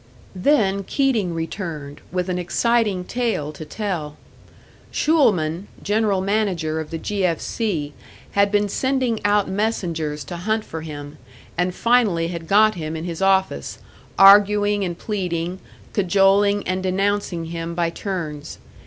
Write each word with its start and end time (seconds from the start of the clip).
Then 0.35 0.83
Keating 0.83 1.31
returned, 1.35 2.01
with 2.11 2.27
an 2.27 2.39
exciting 2.39 3.03
tale 3.03 3.51
to 3.51 3.63
tell. 3.65 4.17
Schulman, 4.91 5.67
general 5.83 6.21
manager 6.21 6.79
of 6.79 6.89
the 6.89 6.97
"G. 6.97 7.23
F. 7.23 7.39
C.," 7.39 7.93
had 8.31 8.51
been 8.51 8.67
sending 8.67 9.19
out 9.23 9.47
messengers 9.47 10.23
to 10.23 10.37
hunt 10.37 10.65
for 10.65 10.81
him, 10.81 11.19
and 11.55 11.75
finally 11.75 12.29
had 12.29 12.47
got 12.47 12.73
him 12.73 12.95
in 12.95 13.03
his 13.03 13.21
office, 13.21 13.77
arguing 14.17 14.83
and 14.83 14.97
pleading, 14.97 15.59
cajoling 15.93 16.67
and 16.67 16.81
denouncing 16.81 17.45
him 17.53 17.75
by 17.75 17.91
turns. 17.91 18.57